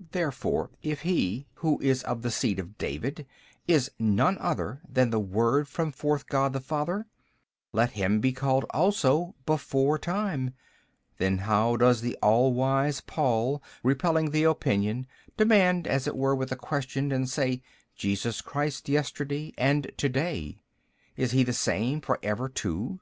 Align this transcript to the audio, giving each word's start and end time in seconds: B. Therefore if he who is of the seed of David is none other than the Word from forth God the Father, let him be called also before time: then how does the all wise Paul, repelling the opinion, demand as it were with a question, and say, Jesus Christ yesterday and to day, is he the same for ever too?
B. 0.00 0.08
Therefore 0.10 0.70
if 0.82 1.02
he 1.02 1.46
who 1.58 1.78
is 1.80 2.02
of 2.02 2.22
the 2.22 2.32
seed 2.32 2.58
of 2.58 2.76
David 2.76 3.24
is 3.68 3.88
none 4.00 4.36
other 4.40 4.80
than 4.88 5.10
the 5.10 5.20
Word 5.20 5.68
from 5.68 5.92
forth 5.92 6.26
God 6.26 6.52
the 6.52 6.58
Father, 6.58 7.06
let 7.72 7.92
him 7.92 8.18
be 8.18 8.32
called 8.32 8.64
also 8.70 9.36
before 9.46 9.96
time: 9.96 10.54
then 11.18 11.38
how 11.38 11.76
does 11.76 12.00
the 12.00 12.16
all 12.20 12.52
wise 12.52 13.00
Paul, 13.00 13.62
repelling 13.84 14.32
the 14.32 14.42
opinion, 14.42 15.06
demand 15.36 15.86
as 15.86 16.08
it 16.08 16.16
were 16.16 16.34
with 16.34 16.50
a 16.50 16.56
question, 16.56 17.12
and 17.12 17.30
say, 17.30 17.62
Jesus 17.94 18.40
Christ 18.40 18.88
yesterday 18.88 19.54
and 19.56 19.88
to 19.98 20.08
day, 20.08 20.62
is 21.16 21.30
he 21.30 21.44
the 21.44 21.52
same 21.52 22.00
for 22.00 22.18
ever 22.24 22.48
too? 22.48 22.98